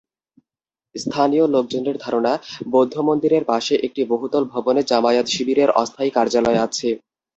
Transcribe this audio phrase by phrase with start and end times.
[0.95, 2.33] স্থানীয় লোকজনের ধারণা,
[2.71, 6.89] বৌদ্ধমন্দিরের পাশে একটি বহুতল ভবনে জামায়াত-শিবিরের অস্থায়ী কার্যালয় আছে।